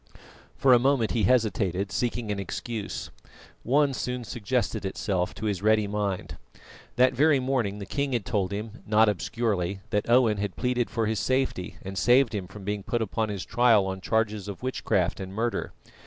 [0.55, 3.11] For a moment he hesitated, seeking an excuse.
[3.61, 6.37] One soon suggested itself to his ready mind.
[6.95, 11.05] That very morning the king had told him not obscurely that Owen had pleaded for
[11.05, 15.19] his safety and saved him from being put upon his trial on charges of witchcraft
[15.19, 15.71] and murder.